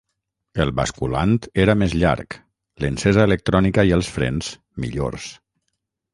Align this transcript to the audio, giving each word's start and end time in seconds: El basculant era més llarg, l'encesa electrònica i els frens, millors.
El 0.63 0.69
basculant 0.77 1.35
era 1.63 1.75
més 1.81 1.93
llarg, 2.05 2.37
l'encesa 2.85 3.27
electrònica 3.31 3.87
i 3.93 3.95
els 4.01 4.11
frens, 4.17 4.51
millors. 4.87 5.31